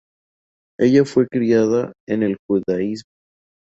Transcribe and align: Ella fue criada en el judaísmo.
Ella 0.79 1.05
fue 1.05 1.27
criada 1.27 1.93
en 2.09 2.23
el 2.23 2.37
judaísmo. 2.49 3.11